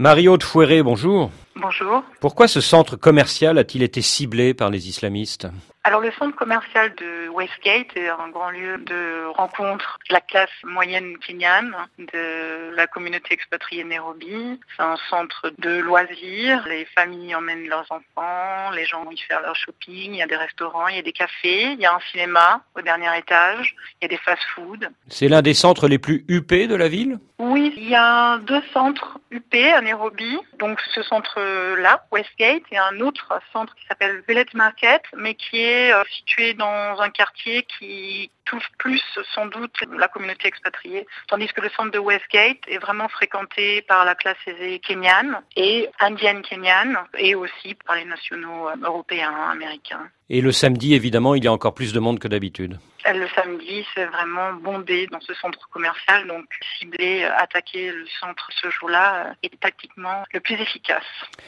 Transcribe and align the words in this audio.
Mario 0.00 0.38
de 0.38 0.42
Fouéré, 0.42 0.82
bonjour. 0.82 1.30
Bonjour. 1.60 2.02
Pourquoi 2.20 2.48
ce 2.48 2.60
centre 2.60 2.96
commercial 2.96 3.58
a-t-il 3.58 3.82
été 3.82 4.00
ciblé 4.00 4.54
par 4.54 4.70
les 4.70 4.88
islamistes 4.88 5.46
alors 5.82 6.02
le 6.02 6.12
centre 6.12 6.36
commercial 6.36 6.94
de 6.96 7.30
Westgate 7.30 7.96
est 7.96 8.08
un 8.08 8.28
grand 8.28 8.50
lieu 8.50 8.76
de 8.76 9.24
rencontre 9.34 9.98
de 10.10 10.14
la 10.14 10.20
classe 10.20 10.50
moyenne 10.62 11.16
kenyane, 11.18 11.74
de 11.98 12.74
la 12.76 12.86
communauté 12.86 13.32
expatriée 13.32 13.82
Nairobi. 13.84 14.60
C'est 14.76 14.82
un 14.82 14.98
centre 15.08 15.50
de 15.58 15.78
loisirs. 15.78 16.66
Les 16.68 16.84
familles 16.94 17.34
emmènent 17.34 17.66
leurs 17.66 17.86
enfants, 17.90 18.70
les 18.74 18.84
gens 18.84 19.04
vont 19.04 19.10
y 19.10 19.16
faire 19.16 19.40
leur 19.40 19.56
shopping. 19.56 20.12
Il 20.12 20.16
y 20.16 20.22
a 20.22 20.26
des 20.26 20.36
restaurants, 20.36 20.88
il 20.88 20.96
y 20.96 20.98
a 20.98 21.02
des 21.02 21.12
cafés, 21.12 21.72
il 21.72 21.80
y 21.80 21.86
a 21.86 21.94
un 21.94 22.00
cinéma 22.10 22.62
au 22.76 22.82
dernier 22.82 23.16
étage, 23.16 23.74
il 24.00 24.04
y 24.04 24.04
a 24.04 24.08
des 24.08 24.18
fast-foods. 24.18 24.86
C'est 25.08 25.28
l'un 25.28 25.40
des 25.40 25.54
centres 25.54 25.88
les 25.88 25.98
plus 25.98 26.26
huppés 26.28 26.66
de 26.66 26.74
la 26.74 26.88
ville? 26.88 27.18
Oui, 27.38 27.72
il 27.78 27.88
y 27.88 27.94
a 27.94 28.36
deux 28.36 28.62
centres 28.74 29.18
huppés 29.30 29.72
à 29.72 29.80
Nairobi. 29.80 30.36
Donc 30.58 30.78
ce 30.94 31.02
centre-là, 31.50 32.04
Westgate, 32.10 32.62
et 32.72 32.78
un 32.78 33.00
autre 33.00 33.40
centre 33.52 33.74
qui 33.74 33.86
s'appelle 33.86 34.22
Village 34.28 34.54
Market, 34.54 35.02
mais 35.16 35.34
qui 35.34 35.60
est 35.60 35.92
euh, 35.92 36.02
situé 36.16 36.54
dans 36.54 37.00
un 37.00 37.10
quartier 37.10 37.66
qui 37.78 38.30
touche 38.44 38.68
plus 38.78 39.02
sans 39.34 39.46
doute 39.46 39.72
la 39.96 40.08
communauté 40.08 40.48
expatriée, 40.48 41.06
tandis 41.28 41.46
que 41.48 41.60
le 41.60 41.68
centre 41.70 41.92
de 41.92 41.98
Westgate 41.98 42.58
est 42.66 42.78
vraiment 42.78 43.08
fréquenté 43.08 43.82
par 43.82 44.04
la 44.04 44.14
classe 44.14 44.36
aisée 44.46 44.80
kenyane 44.80 45.40
et 45.56 45.88
indienne 46.00 46.42
kenyane 46.42 46.98
et 47.18 47.34
aussi 47.34 47.74
par 47.86 47.96
les 47.96 48.04
nationaux 48.04 48.68
euh, 48.68 48.76
européens, 48.82 49.34
américains. 49.50 50.08
Et 50.28 50.40
le 50.40 50.52
samedi, 50.52 50.94
évidemment, 50.94 51.34
il 51.34 51.44
y 51.44 51.48
a 51.48 51.52
encore 51.52 51.74
plus 51.74 51.92
de 51.92 52.00
monde 52.00 52.18
que 52.18 52.28
d'habitude. 52.28 52.78
Euh, 53.06 53.12
le 53.12 53.28
samedi, 53.34 53.84
c'est 53.94 54.06
vraiment 54.06 54.52
bondé 54.54 55.06
dans 55.10 55.20
ce 55.20 55.34
centre 55.34 55.68
commercial, 55.70 56.26
donc 56.26 56.44
cibler, 56.78 57.24
attaquer 57.24 57.90
le 57.92 58.06
centre 58.20 58.48
ce 58.60 58.68
jour-là 58.70 59.34
est 59.42 59.58
tactiquement 59.60 60.24
le 60.32 60.40
plus 60.40 60.54
efficace. 60.54 61.04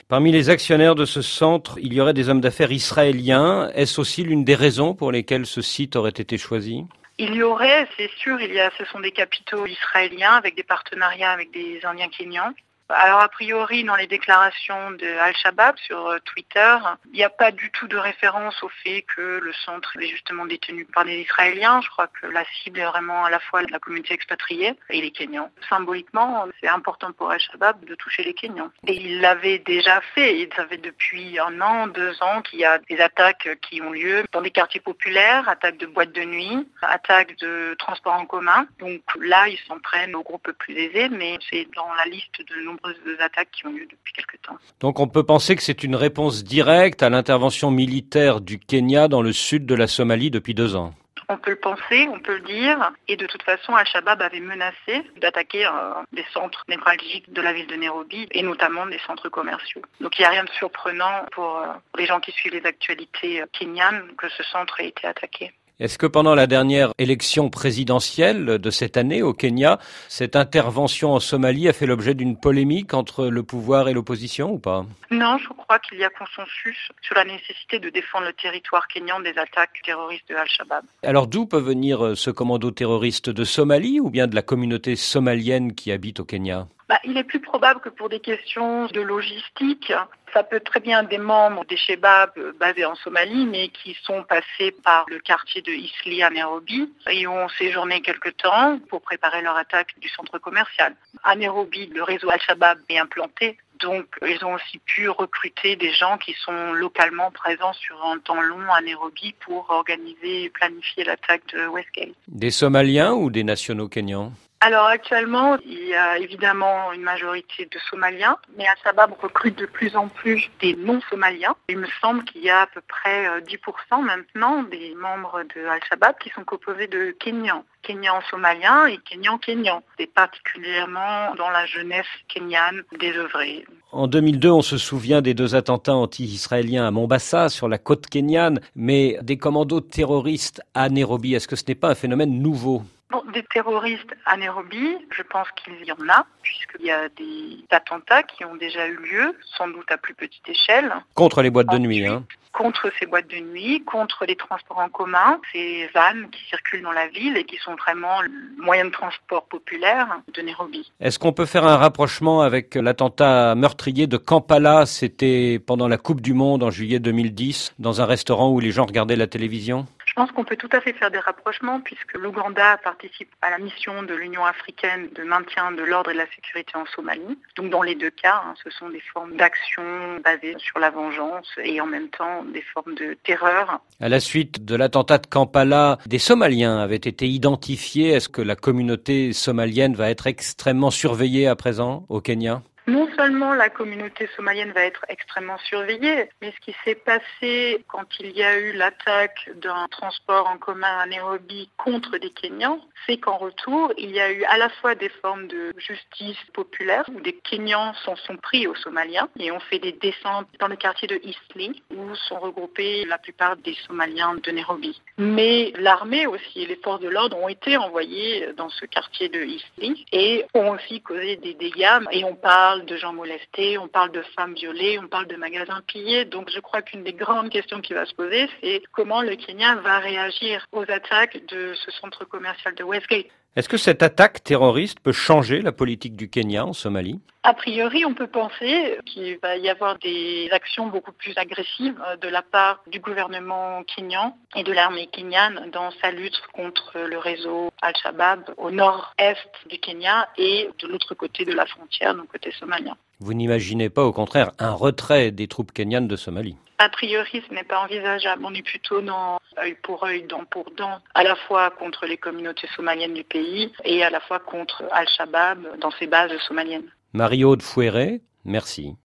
Parmi 0.08 0.32
les 0.32 0.50
actionnaires 0.50 0.94
de 0.94 1.04
ce 1.04 1.22
centre, 1.22 1.78
il 1.80 1.92
y 1.92 2.00
aurait 2.00 2.14
des 2.14 2.28
hommes 2.28 2.40
d'affaires 2.40 2.72
israéliens. 2.72 3.70
Est-ce 3.74 4.00
aussi 4.00 4.22
l'une 4.24 4.44
des 4.44 4.54
raisons 4.54 4.94
pour 4.94 5.12
lesquelles 5.12 5.46
ce 5.46 5.62
site 5.62 5.96
aurait 5.96 6.10
été 6.10 6.38
choisi? 6.38 6.84
Il 7.18 7.34
y 7.34 7.42
aurait, 7.42 7.86
c'est 7.96 8.10
sûr, 8.18 8.40
il 8.40 8.52
y 8.52 8.60
a, 8.60 8.70
ce 8.78 8.84
sont 8.86 9.00
des 9.00 9.12
capitaux 9.12 9.66
israéliens 9.66 10.32
avec 10.32 10.56
des 10.56 10.62
partenariats 10.62 11.30
avec 11.30 11.52
des 11.52 11.80
Indiens 11.84 12.08
kenyans. 12.08 12.52
Alors 12.94 13.20
a 13.20 13.28
priori, 13.28 13.84
dans 13.84 13.96
les 13.96 14.06
déclarations 14.06 14.90
de 14.92 15.06
Al-Shabaab 15.06 15.76
sur 15.78 16.06
euh, 16.06 16.18
Twitter, 16.24 16.76
il 17.06 17.12
n'y 17.12 17.24
a 17.24 17.30
pas 17.30 17.50
du 17.50 17.70
tout 17.70 17.88
de 17.88 17.96
référence 17.96 18.62
au 18.62 18.68
fait 18.68 19.02
que 19.02 19.40
le 19.42 19.52
centre 19.52 19.96
est 20.00 20.08
justement 20.08 20.44
détenu 20.46 20.84
par 20.84 21.04
des 21.04 21.20
Israéliens. 21.20 21.80
Je 21.80 21.88
crois 21.88 22.08
que 22.08 22.26
la 22.26 22.44
cible 22.62 22.80
est 22.80 22.84
vraiment 22.84 23.24
à 23.24 23.30
la 23.30 23.40
fois 23.40 23.62
la 23.62 23.78
communauté 23.78 24.14
expatriée 24.14 24.74
et 24.90 25.00
les 25.00 25.10
Kenyans. 25.10 25.50
Symboliquement, 25.68 26.46
c'est 26.60 26.68
important 26.68 27.12
pour 27.12 27.30
Al-Shabaab 27.30 27.84
de 27.84 27.94
toucher 27.94 28.24
les 28.24 28.34
Kenyans. 28.34 28.70
Et 28.86 28.94
il 28.94 29.20
l'avait 29.20 29.58
déjà 29.58 30.00
fait. 30.14 30.38
Il 30.38 30.52
savait 30.54 30.76
depuis 30.76 31.38
un 31.38 31.60
an, 31.60 31.86
deux 31.86 32.22
ans 32.22 32.42
qu'il 32.42 32.58
y 32.58 32.64
a 32.64 32.78
des 32.78 33.00
attaques 33.00 33.48
qui 33.62 33.80
ont 33.80 33.92
lieu 33.92 34.24
dans 34.32 34.42
des 34.42 34.50
quartiers 34.50 34.80
populaires, 34.80 35.48
attaques 35.48 35.78
de 35.78 35.86
boîtes 35.86 36.12
de 36.12 36.24
nuit, 36.24 36.68
attaques 36.82 37.38
de 37.38 37.74
transports 37.78 38.14
en 38.14 38.26
commun. 38.26 38.66
Donc 38.80 39.00
là, 39.20 39.48
ils 39.48 39.58
s'en 39.66 39.78
prennent 39.78 40.14
aux 40.14 40.22
groupes 40.22 40.52
plus 40.52 40.76
aisés, 40.76 41.08
mais 41.08 41.38
c'est 41.48 41.66
dans 41.74 41.92
la 41.94 42.04
liste 42.04 42.40
de 42.46 42.60
nombreux 42.62 42.81
attaques 43.20 43.50
qui 43.52 43.66
ont 43.66 43.70
lieu 43.70 43.86
depuis 43.90 44.12
quelques 44.12 44.40
temps. 44.42 44.56
Donc 44.80 45.00
on 45.00 45.08
peut 45.08 45.24
penser 45.24 45.56
que 45.56 45.62
c'est 45.62 45.82
une 45.84 45.96
réponse 45.96 46.44
directe 46.44 47.02
à 47.02 47.10
l'intervention 47.10 47.70
militaire 47.70 48.40
du 48.40 48.58
Kenya 48.58 49.08
dans 49.08 49.22
le 49.22 49.32
sud 49.32 49.66
de 49.66 49.74
la 49.74 49.86
Somalie 49.86 50.30
depuis 50.30 50.54
deux 50.54 50.76
ans. 50.76 50.94
On 51.28 51.38
peut 51.38 51.52
le 51.52 51.56
penser, 51.56 52.08
on 52.12 52.18
peut 52.18 52.34
le 52.34 52.40
dire. 52.40 52.92
Et 53.08 53.16
de 53.16 53.26
toute 53.26 53.42
façon, 53.42 53.74
Al-Shabaab 53.74 54.20
avait 54.20 54.40
menacé 54.40 55.02
d'attaquer 55.16 55.64
euh, 55.64 55.70
des 56.12 56.24
centres 56.32 56.62
névralgiques 56.68 57.32
de 57.32 57.40
la 57.40 57.52
ville 57.52 57.66
de 57.66 57.76
Nairobi 57.76 58.28
et 58.32 58.42
notamment 58.42 58.86
des 58.86 58.98
centres 59.06 59.28
commerciaux. 59.28 59.82
Donc 60.00 60.18
il 60.18 60.22
n'y 60.22 60.26
a 60.26 60.30
rien 60.30 60.44
de 60.44 60.50
surprenant 60.50 61.24
pour 61.32 61.58
euh, 61.58 61.66
les 61.96 62.06
gens 62.06 62.20
qui 62.20 62.32
suivent 62.32 62.52
les 62.52 62.66
actualités 62.66 63.40
euh, 63.40 63.46
kenyanes 63.52 64.14
que 64.18 64.28
ce 64.28 64.42
centre 64.42 64.80
ait 64.80 64.88
été 64.88 65.06
attaqué. 65.06 65.52
Est-ce 65.82 65.98
que 65.98 66.06
pendant 66.06 66.36
la 66.36 66.46
dernière 66.46 66.92
élection 66.98 67.50
présidentielle 67.50 68.60
de 68.60 68.70
cette 68.70 68.96
année 68.96 69.20
au 69.20 69.32
Kenya, 69.32 69.80
cette 70.06 70.36
intervention 70.36 71.12
en 71.12 71.18
Somalie 71.18 71.68
a 71.68 71.72
fait 71.72 71.86
l'objet 71.86 72.14
d'une 72.14 72.38
polémique 72.38 72.94
entre 72.94 73.26
le 73.26 73.42
pouvoir 73.42 73.88
et 73.88 73.92
l'opposition 73.92 74.52
ou 74.52 74.60
pas? 74.60 74.86
Non, 75.10 75.38
je 75.38 75.48
crois 75.48 75.80
qu'il 75.80 75.98
y 75.98 76.04
a 76.04 76.10
consensus 76.10 76.88
sur 77.00 77.16
la 77.16 77.24
nécessité 77.24 77.80
de 77.80 77.90
défendre 77.90 78.26
le 78.26 78.32
territoire 78.32 78.86
kenyan 78.86 79.18
des 79.18 79.36
attaques 79.36 79.80
terroristes 79.84 80.28
de 80.28 80.36
Al-Shabaab. 80.36 80.84
Alors 81.02 81.26
d'où 81.26 81.46
peut 81.46 81.58
venir 81.58 82.04
euh, 82.04 82.14
ce 82.14 82.30
commando 82.30 82.70
terroriste 82.70 83.28
de 83.28 83.42
Somalie 83.42 83.98
ou 83.98 84.08
bien 84.08 84.28
de 84.28 84.36
la 84.36 84.42
communauté 84.42 84.94
somalienne 84.94 85.74
qui 85.74 85.90
habite 85.90 86.20
au 86.20 86.24
Kenya? 86.24 86.68
Bah, 86.88 87.00
il 87.02 87.16
est 87.16 87.24
plus 87.24 87.40
probable 87.40 87.80
que 87.80 87.88
pour 87.88 88.08
des 88.08 88.20
questions 88.20 88.86
de 88.86 89.00
logistique, 89.00 89.92
ça 90.32 90.42
peut 90.42 90.60
très 90.60 90.80
bien 90.80 91.02
des 91.02 91.18
membres 91.18 91.64
des 91.66 91.76
Shebab 91.76 92.30
euh, 92.36 92.52
basés 92.58 92.84
en 92.84 92.94
Somalie, 92.94 93.46
mais 93.46 93.68
qui 93.68 93.96
sont 94.02 94.22
passés 94.24 94.72
par 94.82 95.04
le 95.08 95.18
quartier 95.18 95.62
de 95.62 95.70
Isli 95.70 96.22
à 96.22 96.30
Nairobi 96.30 96.90
et 97.10 97.26
ont 97.26 97.48
séjourné 97.50 98.00
quelque 98.00 98.30
temps 98.30 98.78
pour 98.88 99.02
préparer 99.02 99.42
leur 99.42 99.56
attaque 99.56 99.94
du 100.00 100.08
centre 100.08 100.38
commercial. 100.38 100.94
À 101.22 101.36
Nairobi, 101.36 101.86
le 101.86 102.02
réseau 102.02 102.30
Al-Shabaab 102.30 102.78
est 102.88 102.98
implanté, 102.98 103.58
donc 103.80 104.06
ils 104.26 104.44
ont 104.44 104.54
aussi 104.54 104.78
pu 104.78 105.08
recruter 105.08 105.76
des 105.76 105.92
gens 105.92 106.16
qui 106.18 106.34
sont 106.44 106.72
localement 106.72 107.30
présents 107.30 107.72
sur 107.72 108.02
un 108.04 108.18
temps 108.18 108.40
long 108.40 108.72
à 108.72 108.80
Nairobi 108.80 109.34
pour 109.44 109.68
organiser 109.70 110.44
et 110.44 110.50
planifier 110.50 111.04
l'attaque 111.04 111.42
de 111.52 111.66
Westgate. 111.66 112.14
Des 112.28 112.50
Somaliens 112.50 113.12
ou 113.12 113.30
des 113.30 113.44
nationaux 113.44 113.88
kenyans? 113.88 114.32
Alors 114.64 114.86
actuellement, 114.86 115.56
il 115.66 115.88
y 115.88 115.94
a 115.94 116.18
évidemment 116.18 116.92
une 116.92 117.02
majorité 117.02 117.64
de 117.66 117.78
Somaliens, 117.90 118.36
mais 118.56 118.64
Al-Shabaab 118.64 119.12
recrute 119.20 119.58
de 119.58 119.66
plus 119.66 119.96
en 119.96 120.06
plus 120.06 120.52
des 120.60 120.76
non-Somaliens. 120.76 121.56
Il 121.68 121.78
me 121.78 121.88
semble 122.00 122.22
qu'il 122.22 122.44
y 122.44 122.50
a 122.50 122.60
à 122.60 122.66
peu 122.68 122.80
près 122.86 123.40
10% 123.40 123.56
euh, 123.58 123.96
maintenant 124.02 124.62
des 124.62 124.94
membres 124.94 125.42
de 125.56 125.66
Al-Shabaab 125.66 126.16
qui 126.18 126.30
sont 126.30 126.44
composés 126.44 126.86
de 126.86 127.10
Kenyans. 127.18 127.64
Kenyans 127.82 128.20
somaliens 128.30 128.86
et 128.86 128.98
Kenyans 128.98 129.38
kenyans, 129.38 129.82
et 129.98 130.06
particulièrement 130.06 131.34
dans 131.34 131.50
la 131.50 131.66
jeunesse 131.66 132.06
kenyane 132.28 132.82
désœuvrée. 133.00 133.64
En 133.90 134.06
2002, 134.06 134.48
on 134.48 134.62
se 134.62 134.78
souvient 134.78 135.20
des 135.22 135.34
deux 135.34 135.56
attentats 135.56 135.96
anti-israéliens 135.96 136.86
à 136.86 136.92
Mombasa, 136.92 137.48
sur 137.48 137.68
la 137.68 137.78
côte 137.78 138.06
kenyane, 138.06 138.60
mais 138.76 139.18
des 139.22 139.38
commandos 139.38 139.80
terroristes 139.80 140.62
à 140.74 140.88
Nairobi, 140.88 141.34
est-ce 141.34 141.48
que 141.48 141.56
ce 141.56 141.64
n'est 141.66 141.74
pas 141.74 141.90
un 141.90 141.96
phénomène 141.96 142.40
nouveau? 142.40 142.84
Des 143.32 143.42
terroristes 143.42 144.14
à 144.26 144.36
Nairobi, 144.36 144.96
je 145.10 145.22
pense 145.22 145.48
qu'il 145.52 145.84
y 145.84 145.92
en 145.92 146.08
a, 146.08 146.24
puisqu'il 146.42 146.86
y 146.86 146.90
a 146.90 147.08
des 147.08 147.64
attentats 147.70 148.22
qui 148.22 148.44
ont 148.44 148.56
déjà 148.56 148.86
eu 148.86 148.96
lieu, 148.96 149.36
sans 149.56 149.68
doute 149.68 149.90
à 149.90 149.98
plus 149.98 150.14
petite 150.14 150.48
échelle. 150.48 150.94
Contre 151.14 151.42
les 151.42 151.50
boîtes 151.50 151.70
de 151.70 151.78
nuit, 151.78 152.06
hein 152.06 152.24
contre 152.52 152.92
ces 152.98 153.06
boîtes 153.06 153.28
de 153.30 153.38
nuit, 153.38 153.82
contre 153.84 154.24
les 154.26 154.36
transports 154.36 154.78
en 154.78 154.88
commun, 154.88 155.40
ces 155.52 155.88
vannes 155.94 156.28
qui 156.30 156.44
circulent 156.48 156.82
dans 156.82 156.92
la 156.92 157.08
ville 157.08 157.36
et 157.36 157.44
qui 157.44 157.56
sont 157.56 157.74
vraiment 157.74 158.20
le 158.22 158.30
moyen 158.62 158.84
de 158.84 158.90
transport 158.90 159.44
populaire 159.46 160.20
de 160.32 160.42
Nairobi. 160.42 160.90
Est-ce 161.00 161.18
qu'on 161.18 161.32
peut 161.32 161.46
faire 161.46 161.64
un 161.64 161.76
rapprochement 161.76 162.42
avec 162.42 162.74
l'attentat 162.74 163.54
meurtrier 163.54 164.06
de 164.06 164.16
Kampala? 164.16 164.86
C'était 164.86 165.58
pendant 165.58 165.88
la 165.88 165.98
Coupe 165.98 166.20
du 166.20 166.34
Monde 166.34 166.62
en 166.62 166.70
juillet 166.70 166.98
2010, 166.98 167.74
dans 167.78 168.00
un 168.00 168.06
restaurant 168.06 168.50
où 168.50 168.60
les 168.60 168.70
gens 168.70 168.84
regardaient 168.84 169.16
la 169.16 169.26
télévision? 169.26 169.86
Je 170.12 170.16
pense 170.20 170.30
qu'on 170.32 170.44
peut 170.44 170.56
tout 170.56 170.68
à 170.72 170.82
fait 170.82 170.92
faire 170.92 171.10
des 171.10 171.18
rapprochements 171.18 171.80
puisque 171.80 172.12
l'Ouganda 172.12 172.76
participe 172.84 173.30
à 173.40 173.48
la 173.48 173.56
mission 173.56 174.02
de 174.02 174.12
l'Union 174.12 174.44
africaine 174.44 175.08
de 175.14 175.22
maintien 175.22 175.72
de 175.72 175.82
l'ordre 175.82 176.10
et 176.10 176.12
de 176.12 176.18
la 176.18 176.26
sécurité 176.26 176.72
en 176.74 176.84
Somalie. 176.84 177.38
Donc 177.56 177.70
dans 177.70 177.80
les 177.80 177.94
deux 177.94 178.10
cas, 178.10 178.42
hein, 178.44 178.52
ce 178.62 178.68
sont 178.68 178.90
des 178.90 179.00
formes 179.00 179.34
d'action 179.38 179.82
basées 180.22 180.54
sur 180.58 180.78
la 180.80 180.90
vengeance 180.90 181.48
et 181.64 181.80
en 181.80 181.86
même 181.86 182.10
temps 182.10 182.44
des 182.52 182.60
formes 182.60 182.94
de 182.94 183.16
terreur. 183.24 183.80
À 184.00 184.10
la 184.10 184.20
suite 184.20 184.66
de 184.66 184.76
l'attentat 184.76 185.16
de 185.16 185.26
Kampala, 185.26 185.96
des 186.04 186.18
Somaliens 186.18 186.78
avaient 186.78 186.96
été 186.96 187.26
identifiés. 187.26 188.10
Est-ce 188.10 188.28
que 188.28 188.42
la 188.42 188.54
communauté 188.54 189.32
somalienne 189.32 189.94
va 189.94 190.10
être 190.10 190.26
extrêmement 190.26 190.90
surveillée 190.90 191.46
à 191.46 191.56
présent 191.56 192.04
au 192.10 192.20
Kenya? 192.20 192.60
Non 192.86 193.08
seulement 193.16 193.54
la 193.54 193.68
communauté 193.68 194.28
somalienne 194.36 194.72
va 194.72 194.82
être 194.82 195.04
extrêmement 195.08 195.58
surveillée, 195.58 196.28
mais 196.40 196.52
ce 196.52 196.60
qui 196.64 196.76
s'est 196.84 196.96
passé 196.96 197.84
quand 197.88 198.06
il 198.18 198.30
y 198.32 198.42
a 198.42 198.58
eu 198.58 198.72
l'attaque 198.72 199.50
d'un 199.56 199.86
transport 199.88 200.48
en 200.48 200.58
commun 200.58 200.98
à 200.98 201.06
Nairobi 201.06 201.68
contre 201.76 202.18
des 202.18 202.30
Kenyans, 202.30 202.80
c'est 203.06 203.18
qu'en 203.18 203.36
retour, 203.36 203.92
il 203.98 204.10
y 204.10 204.20
a 204.20 204.30
eu 204.32 204.44
à 204.44 204.58
la 204.58 204.68
fois 204.68 204.94
des 204.94 205.08
formes 205.08 205.46
de 205.46 205.72
justice 205.76 206.38
populaire 206.52 207.04
où 207.14 207.20
des 207.20 207.34
Kenyans 207.34 207.94
s'en 208.04 208.16
sont 208.16 208.36
pris 208.36 208.66
aux 208.66 208.74
Somaliens 208.76 209.28
et 209.38 209.50
ont 209.52 209.60
fait 209.60 209.78
des 209.78 209.92
descentes 209.92 210.48
dans 210.58 210.68
le 210.68 210.76
quartier 210.76 211.08
de 211.08 211.20
Eastleigh 211.22 211.82
où 211.90 212.14
sont 212.14 212.38
regroupés 212.38 213.04
la 213.04 213.18
plupart 213.18 213.56
des 213.56 213.76
Somaliens 213.86 214.34
de 214.34 214.50
Nairobi. 214.50 215.00
Mais 215.18 215.72
l'armée 215.76 216.26
aussi 216.26 216.62
et 216.62 216.66
les 216.66 216.76
forces 216.76 217.00
de 217.00 217.08
l'ordre 217.08 217.36
ont 217.38 217.48
été 217.48 217.76
envoyées 217.76 218.52
dans 218.56 218.68
ce 218.70 218.86
quartier 218.86 219.28
de 219.28 219.42
Eastleigh 219.42 220.04
et 220.12 220.44
ont 220.54 220.70
aussi 220.70 221.00
causé 221.00 221.36
des 221.36 221.54
dégâts 221.54 222.00
et 222.10 222.24
on 222.24 222.34
parle 222.34 222.71
parle 222.72 222.86
de 222.86 222.96
gens 222.96 223.12
molestés, 223.12 223.76
on 223.76 223.86
parle 223.86 224.12
de 224.12 224.22
femmes 224.34 224.54
violées, 224.54 224.98
on 224.98 225.06
parle 225.06 225.26
de 225.26 225.36
magasins 225.36 225.82
pillés. 225.86 226.24
Donc 226.24 226.48
je 226.50 226.58
crois 226.58 226.80
qu'une 226.80 227.04
des 227.04 227.12
grandes 227.12 227.50
questions 227.50 227.82
qui 227.82 227.92
va 227.92 228.06
se 228.06 228.14
poser, 228.14 228.48
c'est 228.62 228.82
comment 228.92 229.20
le 229.20 229.36
Kenya 229.36 229.74
va 229.74 229.98
réagir 229.98 230.66
aux 230.72 230.90
attaques 230.90 231.44
de 231.48 231.74
ce 231.74 231.90
centre 231.90 232.24
commercial 232.24 232.74
de 232.74 232.82
Westgate. 232.82 233.26
Est-ce 233.54 233.68
que 233.68 233.76
cette 233.76 234.02
attaque 234.02 234.42
terroriste 234.42 235.00
peut 235.00 235.12
changer 235.12 235.60
la 235.60 235.72
politique 235.72 236.16
du 236.16 236.30
Kenya 236.30 236.64
en 236.64 236.72
Somalie? 236.72 237.20
A 237.42 237.52
priori, 237.52 238.06
on 238.06 238.14
peut 238.14 238.26
penser 238.26 238.98
qu'il 239.04 239.36
va 239.42 239.58
y 239.58 239.68
avoir 239.68 239.98
des 239.98 240.48
actions 240.52 240.86
beaucoup 240.86 241.12
plus 241.12 241.36
agressives 241.36 242.00
euh, 242.08 242.16
de 242.16 242.28
la 242.28 242.40
part 242.40 242.82
du 242.86 242.98
gouvernement 242.98 243.82
kenyan 243.82 244.34
et 244.56 244.62
de 244.62 244.72
l'armée 244.72 245.06
kenyane 245.08 245.68
dans 245.70 245.90
sa 246.00 246.10
lutte 246.10 246.40
contre 246.54 246.98
le 246.98 247.18
réseau 247.18 247.70
Al-Shabaab 247.82 248.54
au 248.56 248.70
nord-est 248.70 249.50
du 249.68 249.78
Kenya 249.78 250.30
et 250.38 250.70
de 250.78 250.88
l'autre 250.88 251.14
côté 251.14 251.44
de 251.44 251.52
la 251.52 251.66
frontière, 251.66 252.14
donc 252.14 252.28
côté 252.28 252.52
somalien. 252.52 252.96
Vous 253.24 253.34
n'imaginez 253.34 253.88
pas 253.88 254.04
au 254.04 254.12
contraire 254.12 254.50
un 254.58 254.72
retrait 254.72 255.30
des 255.30 255.46
troupes 255.46 255.72
kenyanes 255.72 256.08
de 256.08 256.16
Somalie 256.16 256.56
a 256.78 256.88
priori, 256.88 257.44
ce 257.48 257.54
n'est 257.54 257.62
pas 257.62 257.78
envisageable. 257.84 258.42
On 258.44 258.52
est 258.52 258.62
plutôt 258.62 259.00
dans 259.00 259.38
œil 259.56 259.76
pour 259.84 260.02
œil, 260.02 260.24
dent 260.24 260.44
pour 260.50 260.64
dent, 260.76 260.98
à 261.14 261.22
la 261.22 261.36
fois 261.36 261.70
contre 261.70 262.06
les 262.06 262.16
communautés 262.16 262.66
somaliennes 262.74 263.14
du 263.14 263.22
pays 263.22 263.70
et 263.84 264.02
à 264.02 264.10
la 264.10 264.18
fois 264.18 264.40
contre 264.40 264.82
Al-Shabaab 264.90 265.78
dans 265.78 265.92
ses 265.92 266.08
bases 266.08 266.36
somaliennes. 266.48 266.90
Mario 267.12 267.54
de 267.54 267.62
Fouéré, 267.62 268.20
merci. 268.44 268.96